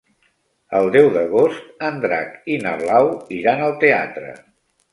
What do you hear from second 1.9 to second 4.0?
Drac i na Blau iran al